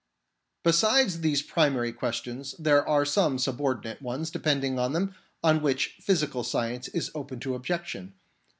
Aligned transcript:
Besides 0.63 1.19
these 1.19 1.43
primary 1.43 1.93
ques 1.93 2.21
tions, 2.23 2.55
there 2.57 2.83
are 2.87 3.05
some 3.05 3.37
subordinate 3.37 4.01
ones 4.01 4.31
depending 4.31 4.79
on 4.79 4.93
them, 4.93 5.13
on 5.43 5.61
which 5.61 5.93
physical 6.01 6.43
science 6.43 6.87
is 6.87 7.11
open 7.13 7.39
to 7.41 7.53
objection. 7.53 8.15